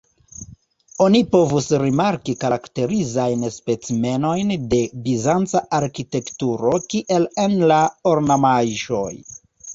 [1.07, 7.81] Oni povus rimarki karakterizajn specimenojn de bizanca arkitekturo, kiel en la
[8.17, 9.15] ornamaĵoj.